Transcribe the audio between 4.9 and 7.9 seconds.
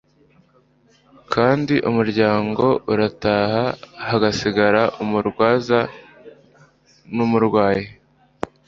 umurwaza w'umurwayi,